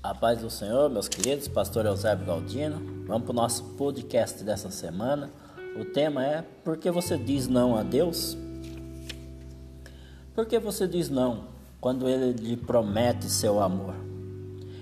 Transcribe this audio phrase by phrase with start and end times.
[0.00, 3.04] A paz do Senhor, meus queridos, pastor Eusébio Galdino.
[3.04, 5.28] Vamos para o nosso podcast dessa semana.
[5.76, 8.38] O tema é Por que você diz não a Deus?
[10.36, 11.46] Por que você diz não
[11.80, 13.92] quando Ele lhe promete seu amor?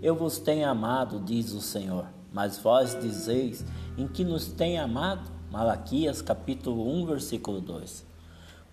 [0.00, 3.64] Eu vos tenho amado, diz o Senhor, mas vós dizeis
[3.98, 5.28] em que nos tem amado?
[5.50, 8.06] Malaquias capítulo 1, versículo 2.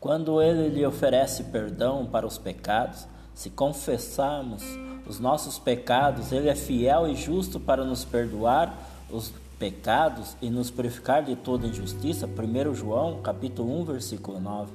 [0.00, 4.64] Quando Ele lhe oferece perdão para os pecados, se confessarmos
[5.06, 8.74] os nossos pecados, Ele é fiel e justo para nos perdoar
[9.10, 12.26] os pecados e nos purificar de toda injustiça.
[12.26, 14.72] 1 João, capítulo 1, versículo 9.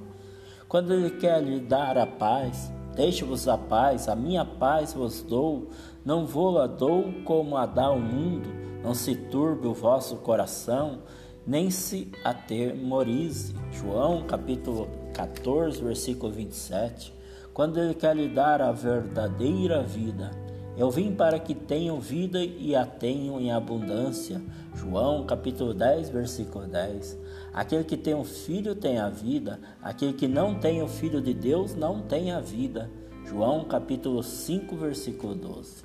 [0.67, 5.69] Quando Ele quer lhe dar a paz, deixe-vos a paz, a minha paz vos dou,
[6.05, 8.49] não vou-la dou como a dá o mundo,
[8.83, 10.99] não se turbe o vosso coração,
[11.45, 13.55] nem se atemorize.
[13.71, 17.18] João, capítulo 14, versículo 27
[17.53, 20.31] quando Ele quer lhe dar a verdadeira vida.
[20.77, 24.41] Eu vim para que tenham vida e a tenham em abundância.
[24.73, 27.19] João capítulo 10, versículo 10.
[27.53, 31.21] Aquele que tem o um filho tem a vida, aquele que não tem o filho
[31.21, 32.89] de Deus não tem a vida.
[33.25, 35.83] João capítulo 5, versículo 12.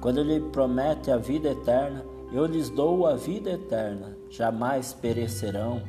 [0.00, 5.82] Quando ele promete a vida eterna, eu lhes dou a vida eterna, jamais perecerão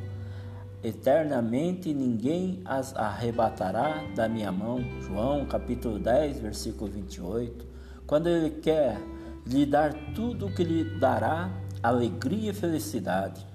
[0.83, 4.83] eternamente ninguém as arrebatará da minha mão.
[5.01, 7.65] João capítulo 10, versículo 28.
[8.05, 8.99] Quando ele quer
[9.45, 13.45] lhe dar tudo o que lhe dará alegria e felicidade.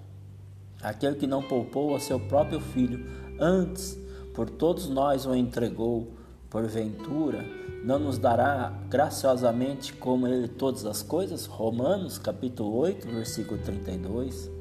[0.83, 3.07] Aquele que não poupou a seu próprio filho,
[3.39, 3.99] antes
[4.35, 6.13] por todos nós o entregou,
[6.51, 7.45] porventura,
[7.85, 11.47] não nos dará graciosamente como ele todas as coisas?
[11.47, 14.54] Romanos capítulo 8, versículo 32.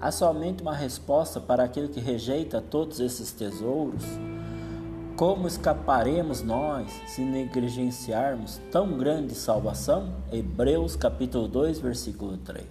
[0.00, 4.04] Há somente uma resposta para aquele que rejeita todos esses tesouros.
[5.16, 10.14] Como escaparemos nós se negligenciarmos tão grande salvação?
[10.30, 12.64] Hebreus capítulo 2, versículo 3.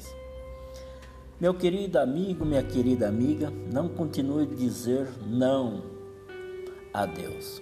[1.38, 5.84] Meu querido amigo, minha querida amiga, não continue a dizer não
[6.94, 7.62] a Deus.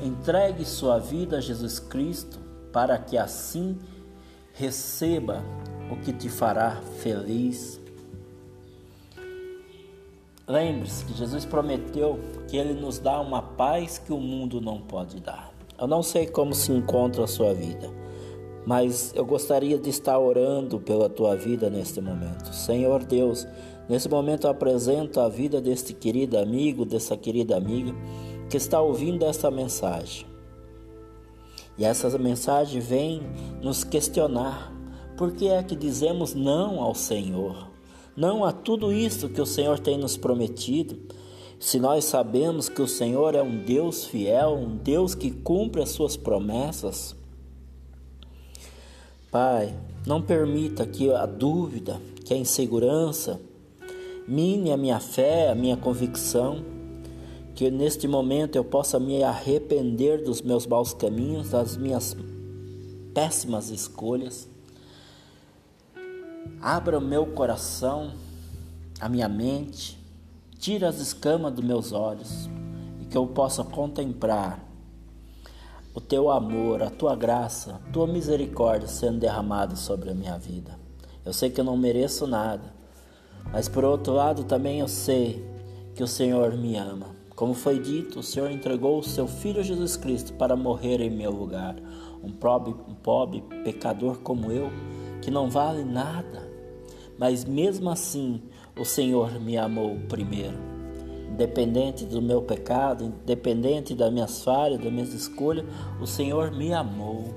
[0.00, 2.38] Entregue sua vida a Jesus Cristo
[2.72, 3.76] para que assim
[4.52, 5.42] receba
[5.90, 7.81] o que te fará feliz
[10.46, 15.20] Lembre-se que Jesus prometeu que Ele nos dá uma paz que o mundo não pode
[15.20, 15.52] dar.
[15.78, 17.88] Eu não sei como se encontra a sua vida,
[18.66, 22.52] mas eu gostaria de estar orando pela tua vida neste momento.
[22.54, 23.46] Senhor Deus,
[23.88, 27.94] nesse momento eu apresento a vida deste querido amigo, dessa querida amiga
[28.50, 30.26] que está ouvindo esta mensagem.
[31.78, 33.22] E essa mensagem vem
[33.62, 34.72] nos questionar:
[35.16, 37.71] por que é que dizemos não ao Senhor?
[38.16, 40.98] Não a tudo isso que o Senhor tem nos prometido.
[41.58, 45.90] Se nós sabemos que o Senhor é um Deus fiel, um Deus que cumpre as
[45.90, 47.16] suas promessas,
[49.30, 49.74] Pai,
[50.06, 53.40] não permita que a dúvida, que a insegurança
[54.28, 56.62] mine a minha fé, a minha convicção,
[57.54, 62.14] que neste momento eu possa me arrepender dos meus maus caminhos, das minhas
[63.14, 64.51] péssimas escolhas
[66.60, 68.12] Abra o meu coração,
[69.00, 69.98] a minha mente,
[70.58, 72.48] tira as escamas dos meus olhos
[73.00, 74.62] e que eu possa contemplar
[75.94, 80.78] o teu amor, a tua graça, a tua misericórdia sendo derramada sobre a minha vida.
[81.24, 82.72] Eu sei que eu não mereço nada,
[83.52, 85.44] mas por outro lado também eu sei
[85.94, 87.08] que o Senhor me ama.
[87.34, 91.30] Como foi dito, o Senhor entregou o seu Filho Jesus Cristo para morrer em meu
[91.30, 91.74] lugar.
[92.22, 94.70] Um pobre, um pobre pecador como eu,
[95.22, 96.50] que não vale nada,
[97.16, 98.42] mas mesmo assim
[98.78, 100.58] o Senhor me amou primeiro.
[101.30, 105.64] Independente do meu pecado, independente das minhas falhas, das minhas escolhas,
[106.00, 107.32] o Senhor me amou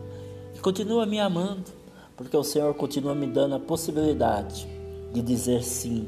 [0.53, 1.71] e continua me amando,
[2.17, 4.67] porque o Senhor continua me dando a possibilidade
[5.13, 6.07] de dizer sim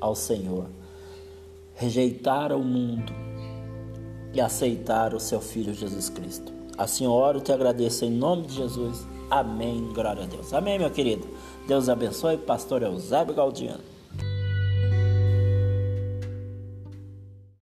[0.00, 0.66] ao Senhor,
[1.74, 3.12] rejeitar o mundo
[4.32, 6.52] e aceitar o seu Filho Jesus Cristo.
[6.76, 9.06] Assim oro e te agradeço em nome de Jesus.
[9.30, 9.90] Amém.
[9.92, 10.52] Glória a Deus.
[10.52, 11.26] Amém, meu querido.
[11.66, 12.36] Deus abençoe.
[12.36, 13.93] Pastor Eusébio Galdiano.